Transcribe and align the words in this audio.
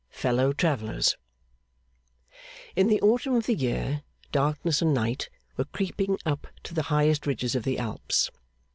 Fellow 0.09 0.51
Travellers 0.51 1.15
In 2.75 2.87
the 2.87 2.99
autumn 3.03 3.35
of 3.35 3.45
the 3.45 3.53
year, 3.53 4.01
Darkness 4.31 4.81
and 4.81 4.95
Night 4.95 5.29
were 5.57 5.65
creeping 5.65 6.17
up 6.25 6.47
to 6.63 6.73
the 6.73 6.81
highest 6.89 7.27
ridges 7.27 7.53
of 7.53 7.61
the 7.61 7.77
Alps. 7.77 8.31